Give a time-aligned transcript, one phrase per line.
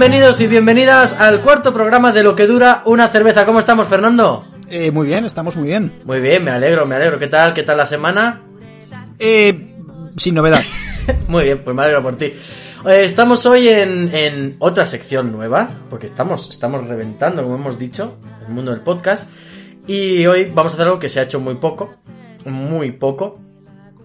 [0.00, 3.44] Bienvenidos y bienvenidas al cuarto programa de Lo que dura una cerveza.
[3.44, 4.46] ¿Cómo estamos, Fernando?
[4.70, 5.92] Eh, muy bien, estamos muy bien.
[6.06, 7.18] Muy bien, me alegro, me alegro.
[7.18, 7.52] ¿Qué tal?
[7.52, 8.40] ¿Qué tal la semana?
[9.18, 9.76] Eh,
[10.16, 10.62] sin novedad.
[11.28, 12.24] Muy bien, pues me alegro por ti.
[12.24, 18.16] Eh, estamos hoy en, en otra sección nueva, porque estamos, estamos reventando, como hemos dicho,
[18.48, 19.28] el mundo del podcast.
[19.86, 21.96] Y hoy vamos a hacer algo que se ha hecho muy poco,
[22.46, 23.38] muy poco,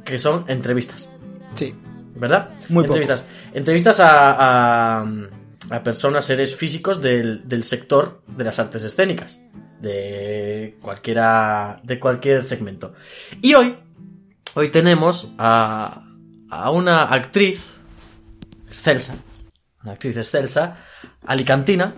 [0.04, 1.08] que son entrevistas.
[1.54, 1.74] Sí.
[2.16, 2.50] ¿Verdad?
[2.68, 2.98] Muy poco.
[2.98, 3.26] entrevistas.
[3.54, 5.06] Entrevistas a, a,
[5.70, 9.40] a personas, seres físicos del, del sector de las artes escénicas.
[9.80, 11.80] De cualquiera.
[11.84, 12.94] de cualquier segmento.
[13.42, 13.76] Y hoy.
[14.54, 16.04] Hoy tenemos a.
[16.50, 17.76] a una actriz.
[18.68, 19.16] excelsa.
[19.84, 20.78] Una actriz excelsa.
[21.26, 21.96] alicantina.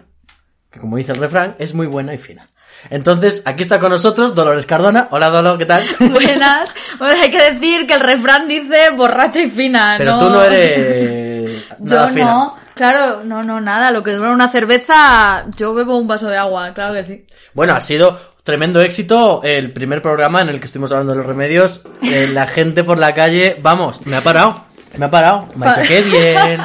[0.70, 2.48] Que como dice el refrán, es muy buena y fina.
[2.90, 5.08] Entonces, aquí está con nosotros Dolores Cardona.
[5.12, 5.84] Hola, Dolo, ¿qué tal?
[6.00, 6.70] Buenas.
[7.00, 9.96] Bueno, hay que decir que el refrán dice borracha y fina.
[9.98, 11.64] Pero tú no eres.
[11.80, 12.26] Yo fina.
[12.26, 12.67] no.
[12.78, 13.92] Claro, no, no, nada.
[13.92, 17.26] Lo que dura una cerveza, yo bebo un vaso de agua, claro que sí.
[17.54, 21.26] Bueno, ha sido tremendo éxito el primer programa en el que estuvimos hablando de los
[21.26, 21.82] remedios.
[22.02, 24.66] Eh, la gente por la calle, vamos, me ha parado,
[24.98, 25.50] me ha parado.
[25.56, 26.62] Me ha dicho, qué bien,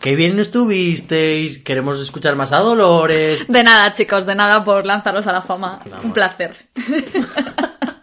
[0.00, 3.46] qué bien estuvisteis, queremos escuchar más a Dolores.
[3.48, 5.80] De nada, chicos, de nada por lanzaros a la fama.
[6.02, 6.54] Un placer.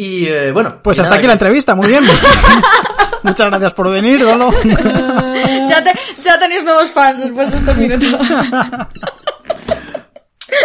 [0.00, 2.04] Y eh, bueno, Pues y hasta nada, aquí la entrevista, muy bien.
[3.24, 4.50] Muchas gracias por venir, Dolo.
[4.64, 8.20] ya, te- ya tenéis nuevos fans después de estos minutos.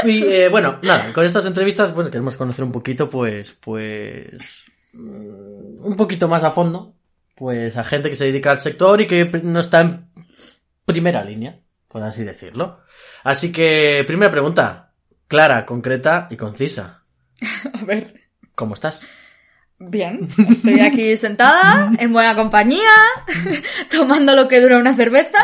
[0.05, 5.83] Y eh, bueno, nada, con estas entrevistas, pues queremos conocer un poquito, pues, pues, mm,
[5.83, 6.93] un poquito más a fondo,
[7.35, 10.09] pues a gente que se dedica al sector y que no está en
[10.85, 12.81] primera línea, por así decirlo.
[13.23, 14.91] Así que, primera pregunta,
[15.27, 17.03] clara, concreta y concisa.
[17.81, 18.21] A ver.
[18.55, 19.07] ¿Cómo estás?
[19.89, 22.89] Bien, estoy aquí sentada, en buena compañía,
[23.91, 25.39] tomando lo que dura una cerveza.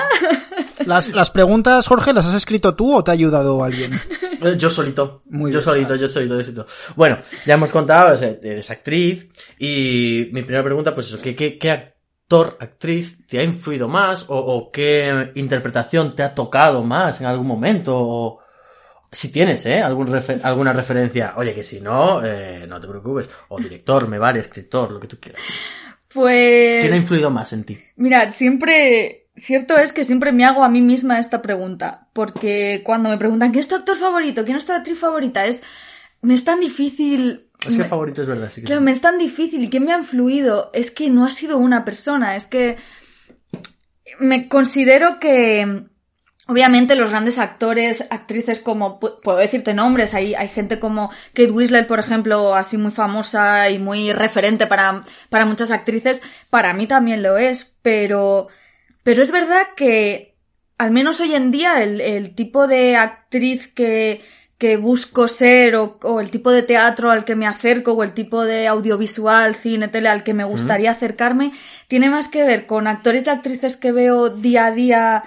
[0.85, 3.93] Las, las preguntas, Jorge, ¿las has escrito tú o te ha ayudado alguien?
[4.41, 5.21] Eh, Yo solito.
[5.29, 5.63] Muy yo bien.
[5.65, 6.67] solito, yo solito, yo solito.
[6.95, 9.29] Bueno, ya hemos contado, eres, eres actriz.
[9.59, 14.25] Y mi primera pregunta, pues eso, ¿qué, qué, qué actor, actriz te ha influido más?
[14.29, 17.95] O, o qué interpretación te ha tocado más en algún momento?
[17.97, 18.39] O
[19.11, 19.79] si tienes, ¿eh?
[19.81, 21.33] Algún refer- alguna referencia.
[21.37, 23.29] Oye, que si no, eh, no te preocupes.
[23.49, 25.41] O director, me vale, escritor, lo que tú quieras.
[26.13, 26.81] Pues...
[26.81, 27.79] ¿Quién ha influido más en ti?
[27.95, 33.09] Mira, siempre, cierto es que siempre me hago a mí misma esta pregunta, porque cuando
[33.09, 34.43] me preguntan ¿quién es tu actor favorito?
[34.43, 35.45] ¿Quién es tu actriz favorita?
[35.45, 35.61] Es,
[36.21, 37.45] me es tan difícil...
[37.67, 38.85] Es que favorito es verdad, sí que Claro, sí.
[38.85, 41.83] me es tan difícil y quién me ha influido es que no ha sido una
[41.83, 42.77] persona, es que
[44.19, 45.83] me considero que
[46.49, 51.51] obviamente los grandes actores, actrices como pu- puedo decirte nombres, hay, hay gente como Kate
[51.51, 56.87] Winslet, por ejemplo, así muy famosa y muy referente para, para muchas actrices, para mí
[56.87, 58.47] también lo es, pero
[59.03, 60.35] pero es verdad que
[60.77, 64.21] al menos hoy en día el, el tipo de actriz que,
[64.57, 68.13] que busco ser o, o el tipo de teatro al que me acerco o el
[68.13, 71.53] tipo de audiovisual, cine, tele al que me gustaría acercarme
[71.87, 75.23] tiene más que ver con actores y actrices que veo día a día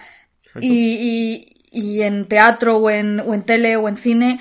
[0.60, 4.40] y, y, y en teatro o en, o en tele o en cine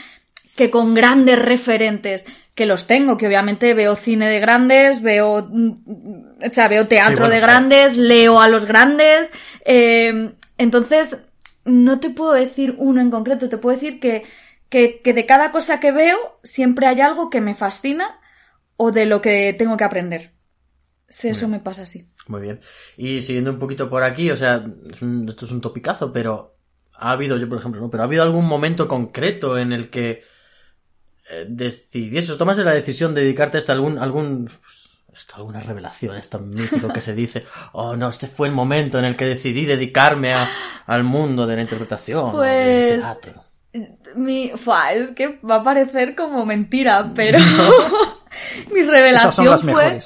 [0.55, 2.25] que con grandes referentes
[2.55, 7.15] que los tengo, que obviamente veo cine de grandes, veo, mm, o sea, veo teatro
[7.15, 7.53] Sí, bueno, de claro.
[7.53, 9.31] grandes, leo a los grandes,
[9.65, 11.17] eh, entonces
[11.63, 14.23] no te puedo decir uno en concreto, te puedo decir que,
[14.69, 18.19] que, que de cada cosa que veo siempre hay algo que me fascina
[18.77, 20.31] o de lo que tengo que aprender.
[21.07, 22.07] Sí, eso me pasa así.
[22.31, 22.59] Muy bien.
[22.95, 26.55] Y siguiendo un poquito por aquí, o sea, es un- esto es un topicazo, pero
[26.95, 27.89] ha habido, yo por ejemplo, ¿no?
[27.89, 30.23] Pero ha habido algún momento concreto en el que
[31.29, 36.15] eh, decidieses o tomases la decisión de dedicarte hasta algún, algún, pues, esto, alguna revelación,
[36.17, 39.65] esto mítico que se dice, oh no, este fue el momento en el que decidí
[39.65, 40.49] dedicarme a-
[40.85, 43.43] al mundo de la interpretación, del Pues- teatro.
[44.15, 47.37] Mi, Fua, es que va a parecer como mentira, pero
[48.71, 49.99] mi revelación fue,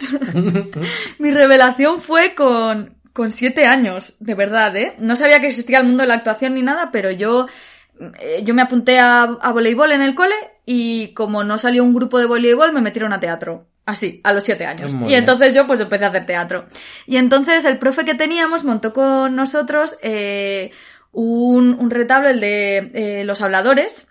[1.19, 4.95] mi revelación fue con, con siete años, de verdad, ¿eh?
[4.99, 7.47] No sabía que existía el mundo de la actuación ni nada, pero yo,
[8.19, 11.93] eh, yo me apunté a, a voleibol en el cole y como no salió un
[11.93, 13.67] grupo de voleibol me metieron a teatro.
[13.85, 14.91] Así, a los siete años.
[14.93, 15.19] Muy y bien.
[15.19, 16.65] entonces yo pues empecé a hacer teatro.
[17.05, 20.71] Y entonces el profe que teníamos montó con nosotros eh,
[21.11, 24.07] un, un retablo, el de eh, los habladores,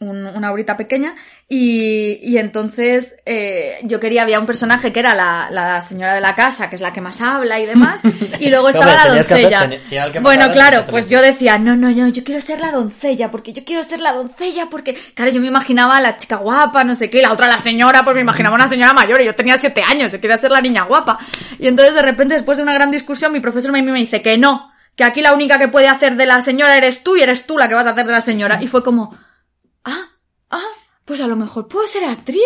[0.00, 1.14] un- una horita pequeña,
[1.48, 6.20] y, y entonces eh, yo quería, había un personaje que era la, la señora de
[6.20, 8.00] la casa, que es la que más habla y demás,
[8.40, 9.80] y luego estaba la hacer- doncella.
[9.84, 13.52] si bueno, claro, pues yo decía, no, no, no, yo quiero ser la doncella, porque
[13.52, 16.94] yo quiero ser la doncella, porque, claro, yo me imaginaba a la chica guapa, no
[16.94, 19.34] sé qué, y la otra la señora, pues me imaginaba una señora mayor, y yo
[19.34, 21.18] tenía siete años, yo quería ser la niña guapa.
[21.58, 24.36] Y entonces de repente, después de una gran discusión, mi profesor me, me dice que
[24.36, 27.46] no, que aquí la única que puede hacer de la señora eres tú, y eres
[27.46, 28.58] tú la que vas a hacer de la señora.
[28.62, 29.16] Y fue como,
[31.06, 32.42] pues a lo mejor puedo ser actriz.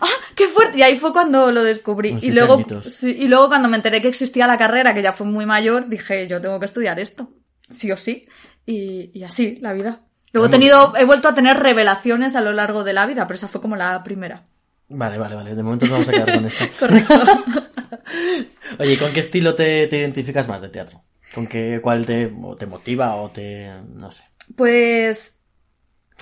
[0.00, 0.06] Ah,
[0.36, 0.78] qué fuerte.
[0.78, 2.18] Y ahí fue cuando lo descubrí.
[2.20, 5.26] Y luego, sí, y luego cuando me enteré que existía la carrera, que ya fue
[5.26, 7.30] muy mayor, dije, yo tengo que estudiar esto.
[7.70, 8.28] Sí o sí.
[8.66, 10.02] Y, y así, la vida.
[10.32, 13.36] Luego he tenido, he vuelto a tener revelaciones a lo largo de la vida, pero
[13.36, 14.44] esa fue como la primera.
[14.88, 15.54] Vale, vale, vale.
[15.54, 16.64] De momento nos vamos a quedar con esto.
[16.78, 17.14] Correcto.
[18.78, 21.02] Oye, ¿y ¿con qué estilo te, te identificas más de teatro?
[21.34, 24.24] ¿Con qué, cuál te motiva o te, no sé?
[24.56, 25.38] pues,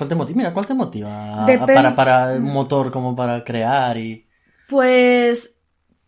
[0.00, 0.36] ¿Cuál te motiva?
[0.38, 1.46] Mira, ¿cuál te motiva?
[1.66, 4.26] Para, para motor como para crear y...
[4.66, 5.56] pues,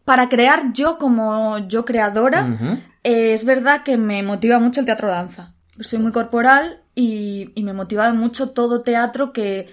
[0.07, 2.57] para crear yo como yo creadora.
[3.05, 5.53] Eh, es verdad que me motiva mucho el teatro danza.
[5.79, 9.69] Soy muy corporal y, y me motiva mucho todo teatro que,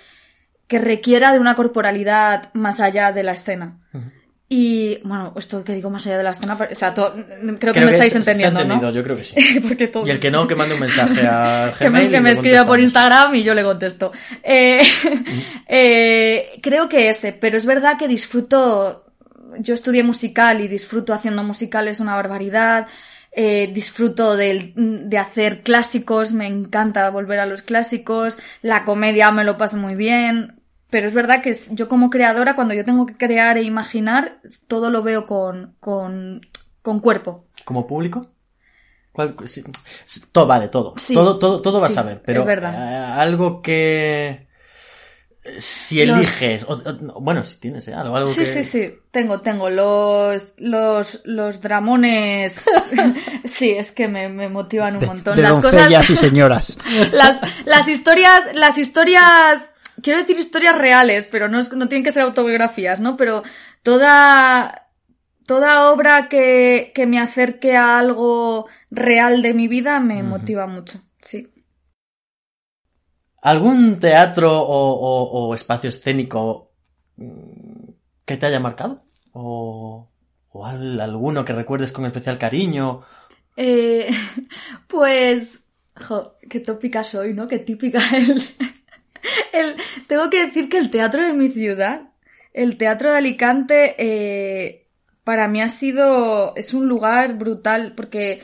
[0.68, 3.78] que requiera de una corporalidad más allá de la escena.
[4.52, 7.14] Y bueno, esto que digo más allá de la escena, o sea, to-
[7.60, 8.92] creo que me estáis entendiendo, ¿no?
[8.92, 9.36] yo creo que sí.
[9.62, 12.30] Porque todo- Y el que no, que mande un mensaje a me, Gmail que me
[12.32, 12.80] lo escriba por.
[12.80, 14.12] Instagram y yo le contesto.
[14.42, 14.80] Eh,
[15.68, 19.06] eh, creo que ese, pero es verdad que disfruto,
[19.60, 22.88] yo estudié musical y disfruto haciendo musicales una barbaridad,
[23.32, 29.44] eh, disfruto del- de hacer clásicos, me encanta volver a los clásicos, la comedia me
[29.44, 30.59] lo paso muy bien,
[30.90, 34.40] pero es verdad que es- yo como creadora, cuando yo tengo que crear e imaginar,
[34.68, 36.42] todo lo veo con, con,
[36.82, 37.46] con cuerpo.
[37.66, 38.28] ¿Como público?
[39.12, 39.64] ¿Cuál- sí,
[40.32, 40.94] todo, vale, todo.
[40.98, 41.14] Sí.
[41.14, 42.22] Todo, todo, todo vas Sí, a ver.
[42.26, 42.74] Pero es verdad.
[42.74, 44.48] eh, algo que...
[45.44, 46.64] eh, Si Los- eliges...
[46.64, 47.94] o- o- bueno, si tienes, ¿eh?
[47.94, 48.46] Algo, algo Sí, que...
[48.46, 48.94] sí, sí.
[49.12, 52.66] Tengo, tengo los, los, los dramones.
[53.46, 55.36] sí, es que me, me motivan un De, montón.
[55.36, 56.78] de las doncellas cosas, y señoras.
[57.12, 59.70] las, las historias, las historias,
[60.02, 63.18] quiero decir historias reales, pero no, es- no tienen que ser autobiografías, ¿no?
[63.18, 63.44] Pero
[63.84, 64.90] toda,
[65.46, 71.02] toda obra que, que me acerque a algo real de mi vida me motiva mucho.
[71.22, 71.48] Sí.
[73.42, 74.80] ¿Algún teatro o,
[75.10, 76.72] o- o espacio escénico
[77.18, 77.90] mm,
[78.26, 79.00] que te haya marcado?
[79.34, 80.10] ¿O,
[80.52, 83.04] o al- alguno que recuerdes con especial cariño?
[83.56, 84.10] Eh,
[84.88, 85.60] pues,
[85.96, 87.48] jo, qué tópica soy, ¿no?
[87.48, 88.42] Qué típica el,
[89.54, 89.76] el-
[90.08, 92.02] Tengo que decir que el teatro de mi ciudad,
[92.54, 94.88] el teatro de Alicante, eh,
[95.24, 98.42] para mí ha sido, es un lugar brutal porque,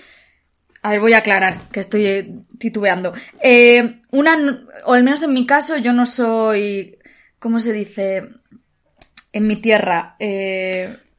[0.82, 3.14] a ver, voy a aclarar que estoy eh, titubeando.
[3.42, 6.98] Eh, una, o al menos en mi caso, yo no soy,
[7.40, 8.24] ¿cómo se dice?
[9.34, 10.16] En mi tierra,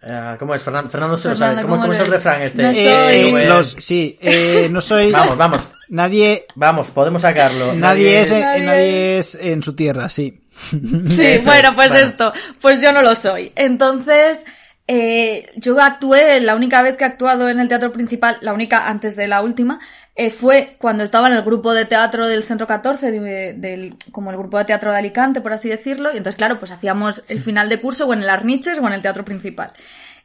[0.08, 0.62] Eh, ¿Cómo es?
[0.64, 1.62] Fernan- Fernando se lo Fernando, sabe.
[1.62, 2.62] ¿Cómo, ¿cómo cómo es el refrán este?
[2.62, 3.48] No Eh, soy- ¿cómo es?
[3.48, 5.10] los, sí, eh, no soy.
[5.12, 5.68] Vamos, vamos.
[5.88, 7.72] Nadie, Vamos, podemos sacarlo.
[7.74, 10.40] nadie, es, Nadie nadie es en su tierra, sí.
[10.70, 10.78] Sí,
[11.22, 12.06] Eso bueno, es, pues bueno.
[12.08, 13.52] esto, pues yo no lo soy.
[13.56, 14.40] Entonces,
[14.88, 18.88] eh, yo actué, la única vez que he actuado en el teatro principal, la única
[18.88, 19.80] antes de la última,
[20.14, 24.30] eh, fue cuando estaba en el grupo de teatro del Centro 14, de- del, como
[24.30, 27.40] el grupo de teatro de Alicante, por así decirlo, y entonces, claro, pues hacíamos el
[27.40, 29.72] final de curso o en el Arniches o en el teatro principal.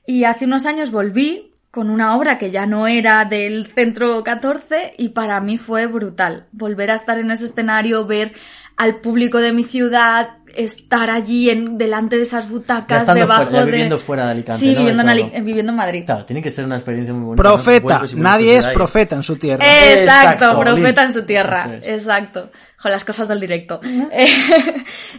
[0.05, 4.93] Y hace unos años volví con una obra que ya no era del Centro 14
[4.97, 6.45] y para mí fue brutal.
[6.51, 8.33] Volver a estar en ese escenario, ver
[8.77, 13.65] al público de mi ciudad, estar allí en, delante de esas butacas, debajo fuera, ya
[13.65, 13.71] de...
[13.71, 14.77] viviendo fuera de Alicante, Sí, ¿no?
[14.79, 16.03] viviendo, en Ali- viviendo en Madrid.
[16.05, 17.41] Claro, tiene que ser una experiencia muy bonita.
[17.43, 19.63] Profeta, nadie es profeta en su tierra.
[19.65, 21.79] Exacto, Exacto, profeta en su tierra.
[21.81, 22.01] Es.
[22.01, 22.49] Exacto.
[22.81, 23.79] Con las cosas del directo.
[24.11, 24.27] Eh,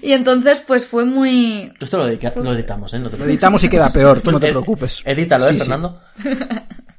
[0.02, 1.72] y entonces, pues fue muy...
[1.80, 2.98] Esto lo, dedica- lo editamos, ¿eh?
[2.98, 5.02] No te Lo editamos y queda peor, tú no te preocupes.
[5.04, 5.70] Edítalo, ¿eh, Sí, sí.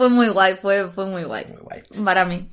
[0.00, 1.44] Fue muy guay, fue, fue muy guay.
[1.48, 1.82] Muy guay.
[2.02, 2.48] Para mí.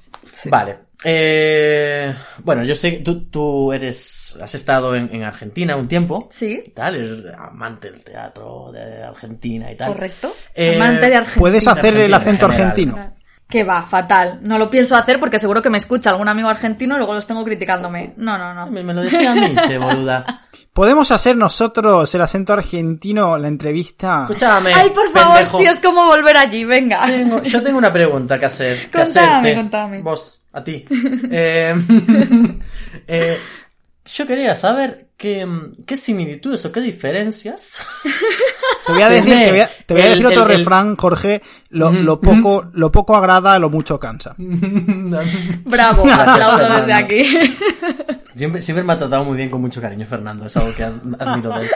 [0.47, 0.79] Vale.
[1.01, 2.13] Eh,
[2.43, 6.27] bueno, yo sé que tú, tú eres, has estado en, en Argentina un tiempo.
[6.29, 9.93] Sí, y tal, eres amante del teatro de Argentina y tal.
[9.93, 10.33] correcto.
[10.53, 11.39] Eh, Amante de Argentina.
[11.39, 13.13] ¿Puedes hacer el acento argentino?
[13.47, 14.39] Que va, fatal.
[14.41, 17.25] No lo pienso hacer porque seguro que me escucha algún amigo argentino y luego los
[17.27, 18.13] tengo criticándome.
[18.17, 18.67] No, no, no.
[18.67, 20.43] Me, me lo decía a mí, che, boluda.
[20.77, 24.27] ¿Podemos hacer nosotros el acento argentino, la entrevista?
[24.29, 24.73] Escúchame.
[24.75, 25.57] Ay, por favor, pendejo.
[25.57, 27.03] si es como volver allí, venga.
[27.07, 28.77] Tengo- yo tengo una pregunta que hacer.
[28.91, 29.55] que Contame, hacerte.
[29.55, 30.01] contame.
[30.03, 30.85] Vos, a ti.
[31.31, 31.73] Eh,
[33.07, 33.39] eh,
[34.05, 35.45] yo quería saber qué,
[35.85, 37.79] qué similitudes o qué diferencias.
[38.85, 40.95] Te voy a decir, te voy a, te voy a El- decir otro el- refrán,
[40.95, 41.41] Jorge.
[41.71, 44.33] Lo, lo poco, lo poco agrada, lo mucho cansa.
[45.65, 47.25] Bravo, aplaudo desde aquí.
[48.35, 50.45] Siempre, siempre me ha tratado muy bien con mucho cariño, Fernando.
[50.45, 51.71] Es algo que ad- admiro de él.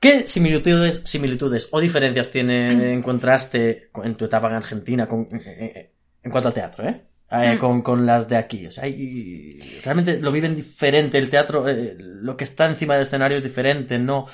[0.00, 6.48] ¿Qué similitudes, similitudes o diferencias tiene, encontraste en tu etapa en Argentina con, en cuanto
[6.48, 7.02] al teatro, eh?
[7.32, 8.66] Eh, con, con las de aquí.
[8.66, 11.18] O sea, hay- realmente lo viven diferente.
[11.18, 14.26] El teatro, eh, lo que está encima del escenario es diferente, ¿no?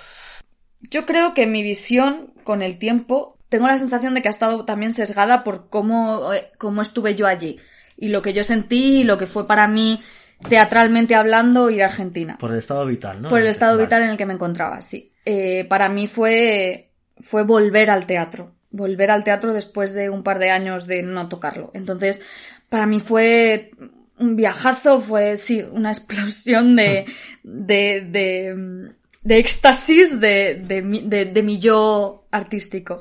[0.81, 4.65] Yo creo que mi visión con el tiempo, tengo la sensación de que ha estado
[4.65, 7.59] también sesgada por cómo, eh, cómo estuve yo allí.
[7.97, 10.01] Y lo que yo sentí y lo que fue para mí,
[10.49, 12.37] teatralmente hablando, ir a Argentina.
[12.39, 13.29] Por el estado vital, ¿no?
[13.29, 13.85] Por el estado Vale.
[13.87, 15.13] vital en el que me encontraba, sí.
[15.25, 18.55] Eh, para mí fue, fue volver al teatro.
[18.71, 21.71] Volver al teatro después de un par de años de no tocarlo.
[21.75, 22.23] Entonces,
[22.69, 23.71] para mí fue
[24.19, 27.07] un viajazo, fue, sí, una explosión de,
[27.43, 33.01] de, de, de éxtasis de, de, de mi yo artístico.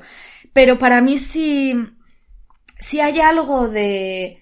[0.54, 1.76] Pero para mí sí,
[2.80, 4.42] sí hay algo de,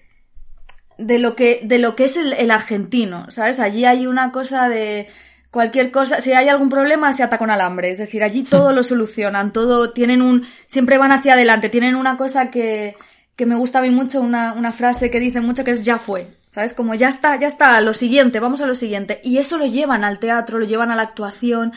[0.98, 3.58] de lo que, de lo que es el, el argentino, ¿sabes?
[3.58, 5.08] Allí hay una cosa de
[5.50, 8.82] cualquier cosa, si hay algún problema se ata con alambre, es decir, allí todo lo
[8.82, 12.94] solucionan, todo, tienen un, siempre van hacia adelante, tienen una cosa que,
[13.36, 15.98] que me gusta a mí mucho, una, una frase que dicen mucho que es ya
[15.98, 16.72] fue, ¿sabes?
[16.74, 19.20] Como ya está, ya está, lo siguiente, vamos a lo siguiente.
[19.22, 21.72] Y eso lo llevan al teatro, lo llevan a la actuación,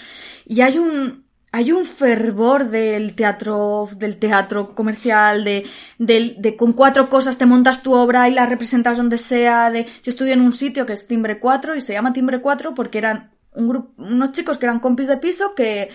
[0.45, 5.65] y hay un, hay un fervor del teatro, del teatro comercial, de,
[5.97, 9.85] del- de con cuatro cosas te montas tu obra y la representas donde sea, de,
[10.03, 12.99] yo estudio en un sitio que es Timbre 4 y se llama Timbre 4 porque
[12.99, 15.89] eran un grupo, unos chicos que eran compis de piso que,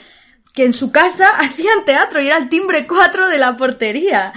[0.52, 4.32] que en su casa hacían teatro y era el timbre 4 de la portería.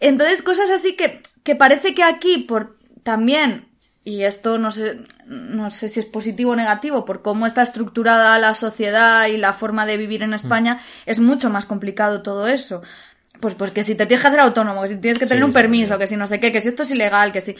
[0.00, 3.68] Entonces, cosas así que, que parece que aquí, por también,
[4.04, 8.38] y esto no sé, no sé si es positivo o negativo, por cómo está estructurada
[8.38, 12.82] la sociedad y la forma de vivir en España, es mucho más complicado todo eso.
[13.40, 15.52] Pues porque si te tienes que hacer autónomo, que si tienes que tener Sí, un
[15.52, 15.98] permiso, sí.
[15.98, 17.56] que si no sé qué, que si esto es ilegal, que si...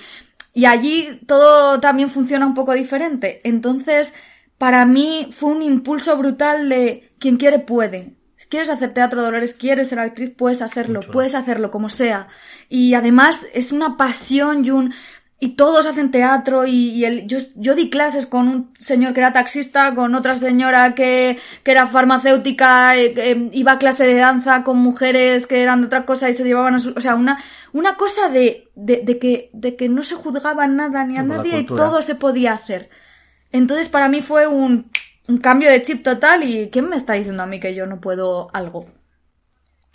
[0.54, 3.40] Y allí todo también funciona un poco diferente.
[3.44, 4.14] Entonces,
[4.58, 8.14] para mí fue un impulso brutal de quien quiere puede.
[8.48, 12.28] Quieres hacer teatro, Dolores, quieres ser actriz, puedes hacerlo, puedes hacerlo como sea.
[12.68, 14.94] Y además es una pasión y un...
[15.38, 19.20] Y todos hacen teatro y, y el, yo, yo di clases con un señor que
[19.20, 24.14] era taxista, con otra señora que, que era farmacéutica, eh, eh, iba a clase de
[24.14, 26.94] danza con mujeres que eran de otra cosa y se llevaban a su...
[26.96, 27.38] O sea, una,
[27.74, 31.34] una cosa de, de, de que, de que no se juzgaba nada ni a Como
[31.34, 32.88] nadie y todo se podía hacer.
[33.52, 34.90] Entonces para mí fue un,
[35.28, 38.00] un cambio de chip total y ¿quién me está diciendo a mí que yo no
[38.00, 38.86] puedo algo?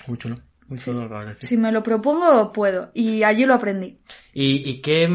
[0.08, 0.36] Muy chulo.
[0.68, 1.50] Muy chulo lo que decir.
[1.50, 2.92] Si me lo propongo, puedo.
[2.94, 4.00] Y allí lo aprendí.
[4.34, 5.10] ¿Y, y qué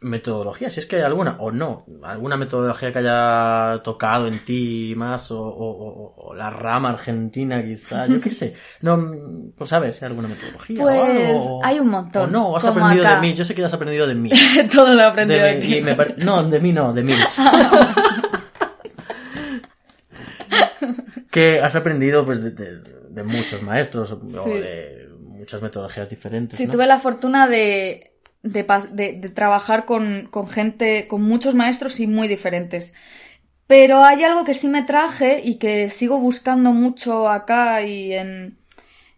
[0.00, 4.94] metodología, si es que hay alguna, o no, alguna metodología que haya tocado en ti
[4.96, 8.54] más, o, o- o- o la rama argentina quizá, yo qué sé.
[8.82, 8.96] No,
[9.56, 10.80] pues sabes, si hay alguna metodología.
[10.80, 11.00] o Pues,
[11.36, 13.16] algo, hay un montón, O no, has aprendido acá.
[13.16, 14.30] de mí, yo sé que has aprendido de mí.
[14.72, 15.80] todo lo he aprendido de, De- ti.
[15.82, 17.12] me No, de mí no, de mí.
[21.30, 26.58] que has aprendido pues de, de- de muchos maestros o de muchas metodologías diferentes.
[26.58, 26.72] Sí, ¿no?
[26.72, 32.00] tuve la fortuna de, de, pas- de- de trabajar con, con gente, con muchos maestros
[32.00, 32.94] y muy diferentes.
[33.66, 38.58] Pero hay algo que sí me traje y que sigo buscando mucho acá y en,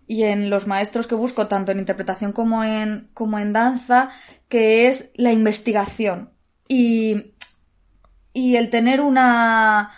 [0.08, 4.10] y en los maestros que busco, tanto en interpretación como en, como en danza,
[4.48, 6.30] que es la investigación.
[6.66, 7.32] Y,
[8.32, 9.90] y el tener una,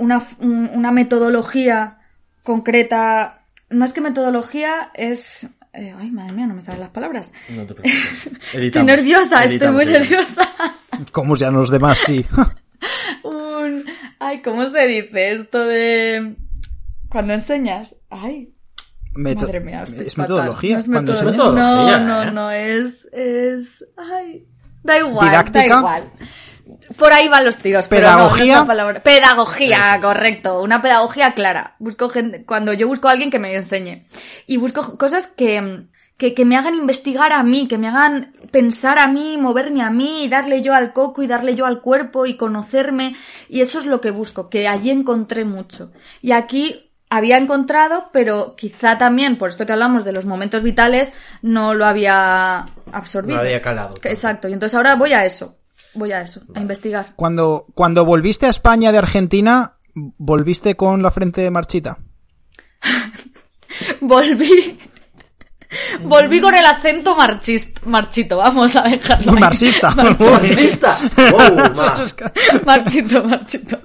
[0.00, 1.98] una, un- una metodología
[2.42, 5.44] concreta, más que metodología, es...
[5.72, 7.32] eh, ay, madre mía, no me salen las palabras.
[7.50, 8.26] No te preocupes.
[8.26, 10.08] Estoy Editamos, nerviosa, estoy muy editamos.
[10.10, 10.50] nerviosa.
[11.12, 12.24] Como sean los demás, sí.
[13.22, 13.84] Un...
[14.18, 16.36] Ay, ¿cómo se dice esto de...
[17.08, 17.96] Cuando enseñas?
[18.10, 18.54] Ay,
[19.14, 20.74] Meto- madre mía, estoy es metodología.
[20.74, 21.98] No es metodología.
[22.00, 23.04] No, no, no, es...
[23.12, 23.84] es...
[23.96, 24.46] Ay,
[24.82, 25.58] da igual, ¿Didáctica?
[25.68, 26.10] da igual.
[26.96, 28.64] Por ahí van los tiros, pero no, no es ¿Pedagogía?
[28.64, 29.02] palabra.
[29.02, 30.62] Pedagogía, correcto.
[30.62, 31.76] Una pedagogía clara.
[31.78, 34.06] Busco gente, cuando yo busco a alguien que me enseñe.
[34.46, 35.86] Y busco cosas que,
[36.16, 39.90] que, que me hagan investigar a mí, que me hagan pensar a mí, moverme a
[39.90, 43.14] mí, y darle yo al coco y darle yo al cuerpo y conocerme.
[43.48, 45.92] Y eso es lo que busco, que allí encontré mucho.
[46.20, 51.12] Y aquí había encontrado, pero quizá también, por esto que hablamos de los momentos vitales,
[51.42, 53.36] no lo había absorbido.
[53.36, 53.96] No había calado.
[54.04, 55.58] Exacto, y entonces ahora voy a eso,
[55.94, 57.12] voy a eso, a investigar.
[57.16, 61.98] Cuando, cuando volviste a España de Argentina, ¿volviste con la frente marchita?
[64.00, 64.78] Volví.
[66.02, 69.32] Volví con el acento marchis- marchito, vamos a dejarlo.
[69.34, 69.38] ahí.
[69.38, 69.90] Marxista.
[69.92, 70.98] ¡Marxista!
[71.30, 71.94] ¡Wow, ma!
[72.66, 73.78] Marchito, marchito.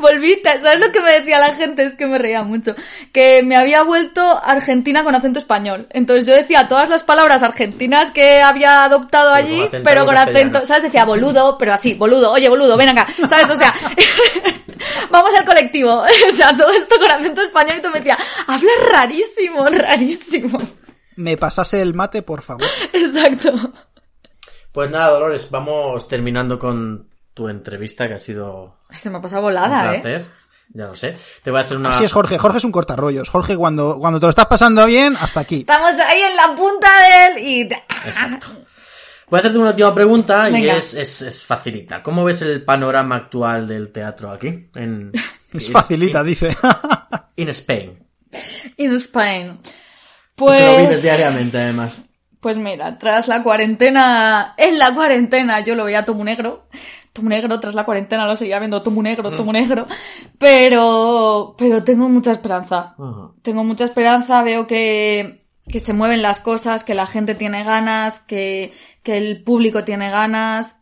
[0.00, 1.84] Volví, ¿sabes lo que me decía la gente?
[1.84, 2.74] Es que me reía mucho.
[3.12, 5.86] Que me había vuelto argentina con acento español.
[5.90, 10.06] Entonces yo decía todas las palabras argentinas que había adoptado Pero allí, con acento pero
[10.06, 10.84] con acento, ¿sabes?
[10.84, 13.50] Decía boludo, pero así, boludo, oye boludo, ven acá, ¿sabes?
[13.50, 13.74] O sea,
[15.10, 16.04] vamos al colectivo.
[16.28, 18.16] O sea, todo esto con acento español y tú me decía,
[18.46, 20.58] hablas rarísimo, rarísimo.
[21.16, 22.66] Me pasase el mate, por favor.
[22.92, 23.72] Exacto.
[24.72, 29.42] Pues nada, Dolores, vamos terminando con tu entrevista que ha sido Se me ha pasado
[29.42, 30.26] un volada, ¿eh?
[30.72, 31.16] Ya lo sé.
[31.42, 31.90] Te voy a hacer una...
[31.90, 32.38] Así es Jorge.
[32.38, 33.28] Jorge es un cortarrollos.
[33.28, 35.60] Jorge, cuando, cuando te lo estás pasando bien, hasta aquí.
[35.60, 36.88] Estamos ahí en la punta
[37.34, 37.44] del...
[37.44, 37.62] Y...
[38.04, 38.48] Exacto.
[39.28, 42.02] Voy a hacerte una última pregunta y es, es, es facilita.
[42.02, 44.70] ¿Cómo ves el panorama actual del teatro aquí?
[44.74, 45.12] En,
[45.52, 46.56] Es facilita, dice.
[47.36, 48.06] In Spain.
[48.76, 49.58] In Spain.
[50.36, 51.02] Que lo vives Pues...
[51.02, 52.02] diariamente, además.
[52.40, 54.54] Pues mira, tras la cuarentena...
[54.56, 56.68] En la cuarentena yo lo veía Tomo Negro.
[57.12, 59.86] Tomo Negro, tras la cuarentena lo seguía viendo Tomo Negro, Tomo Negro.
[60.38, 61.54] Pero...
[61.58, 62.94] Pero tengo mucha esperanza.
[63.42, 68.20] Tengo mucha esperanza, veo que, que se mueven las cosas, que la gente tiene ganas,
[68.20, 70.80] que, que el público tiene ganas,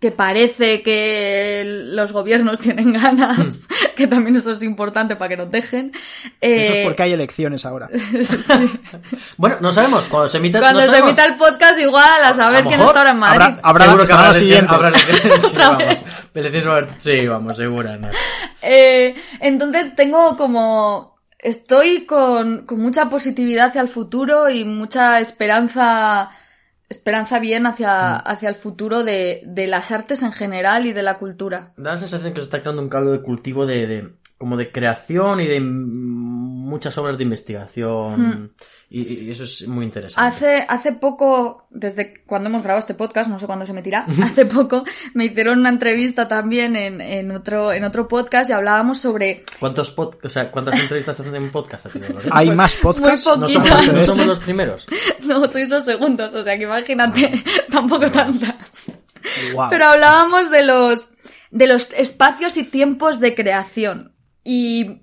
[0.00, 5.50] que parece que los gobiernos tienen ganas, que también eso es importante para que nos
[5.50, 5.90] dejen.
[6.40, 7.88] Eso es Eh, porque hay elecciones ahora.
[9.36, 10.08] Bueno, no sabemos.
[10.08, 13.10] Cuando se emita, Cuando no se emita el podcast, igual a saber quién está ahora
[13.10, 13.40] en Madrid.
[13.42, 14.72] habrá- habrá- Seguro que habrá siguientes.
[14.72, 16.88] habrá elecciones, sí, vamos.
[16.98, 17.96] Sí, vamos, segura.
[17.96, 18.08] ¿no?
[18.62, 21.16] Eh, entonces tengo como...
[21.38, 26.30] Estoy con, con mucha positividad hacia el futuro y mucha esperanza,
[26.88, 31.18] esperanza bien hacia, hacia el futuro de, de las artes en general y de la
[31.18, 31.72] cultura.
[31.76, 34.70] Da la sensación que se está creando un caldo de cultivo de, de- como de
[34.70, 35.66] creación y de mm,
[36.68, 38.52] muchas obras de investigación.
[38.88, 40.28] Y, y eso es muy interesante.
[40.28, 44.46] Hace, hace poco, desde cuando hemos grabado este podcast, no sé cuándo se metirá, hace
[44.46, 49.44] poco me hicieron una entrevista también en, en otro, en otro podcast y hablábamos sobre
[49.58, 51.86] ¿Cuántos pod- o sea, ¿Cuántas entrevistas hacen en podcast?
[52.30, 53.26] Hay más podcasts.
[53.26, 54.86] Muy No somos, no somos los primeros.
[55.26, 58.54] No, sois los segundos, o sea que imagínate, tampoco tantas.
[59.52, 59.68] Guau.
[59.68, 61.08] Pero hablábamos de los,
[61.50, 64.12] de los espacios y tiempos de creación.
[64.44, 65.02] Y,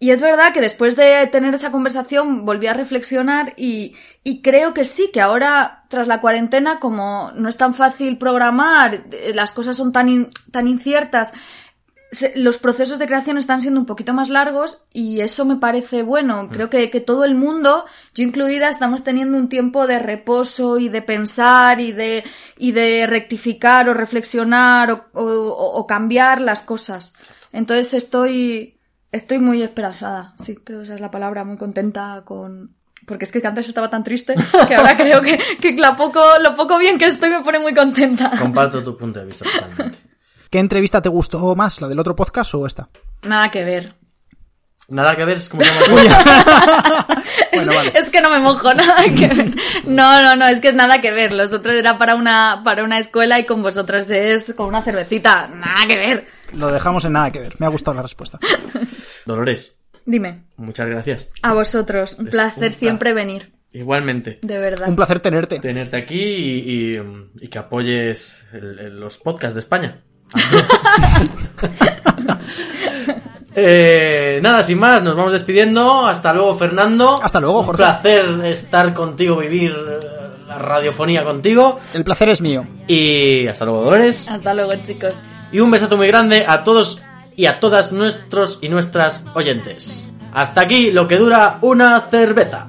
[0.00, 4.72] y es verdad que después de tener esa conversación volví a reflexionar y, y creo
[4.74, 9.52] que sí, que ahora, tras la cuarentena, como no es tan fácil programar, eh, las
[9.52, 11.32] cosas son tan, in- tan inciertas,
[12.10, 16.02] se- los procesos de creación están siendo un poquito más largos y eso me parece
[16.02, 16.48] bueno.
[16.50, 17.84] Creo que, que todo el mundo,
[18.14, 22.24] yo incluida, estamos teniendo un tiempo de reposo y de pensar y de,
[22.56, 27.14] y de rectificar o reflexionar o, o- o cambiar las cosas.
[27.52, 28.77] Entonces estoy,
[29.12, 30.34] estoy muy esperanzada.
[30.42, 33.90] Sí, creo que esa es la palabra, muy contenta con, porque es que antes estaba
[33.90, 34.34] tan triste
[34.68, 37.74] que ahora creo que, que la poco, lo poco bien que estoy me pone muy
[37.74, 38.32] contenta.
[38.38, 39.98] Comparto tu punto de vista totalmente.
[40.50, 41.80] ¿Qué entrevista te gustó más?
[41.80, 42.88] ¿La del otro podcast o esta?
[43.22, 43.92] Nada que ver.
[44.88, 46.26] Nada que ver, es como podcast.
[47.52, 47.92] Bueno, vale.
[47.94, 49.54] Es que no me mojo, nada que ver.
[49.84, 51.34] No, no, no, es que es nada que ver.
[51.34, 55.48] Los otros era para una, para una escuela y con vosotros es con una cervecita.
[55.48, 56.26] Nada que ver.
[56.54, 57.54] Lo dejamos en nada que ver.
[57.58, 58.38] Me ha gustado la respuesta.
[59.26, 61.28] Dolores, Dime, muchas gracias.
[61.42, 62.16] a vosotros.
[62.18, 62.72] Un placer un placer.
[62.72, 63.52] siempre venir.
[63.72, 64.38] Igualmente.
[64.40, 64.88] De verdad.
[64.88, 65.58] Un placer tenerte.
[65.60, 67.02] Tenerte aquí y, y,
[67.40, 70.02] y que apoyes el- el- los podcasts de España.
[73.60, 76.06] Eh, nada, sin más, nos vamos despidiendo.
[76.06, 77.18] Hasta luego, Fernando.
[77.22, 77.78] Hasta luego, Un Jorge.
[77.82, 79.98] placer estar contigo, vivir eh,
[80.46, 81.80] la radiofonía contigo.
[81.92, 82.64] El placer es mío.
[82.86, 84.28] Y hasta luego, Dolores.
[84.28, 85.14] Hasta luego, chicos.
[85.52, 87.02] Y un besazo muy grande a todos
[87.36, 90.12] y a todas nuestros y nuestras oyentes.
[90.32, 92.68] Hasta aquí lo que dura una cerveza.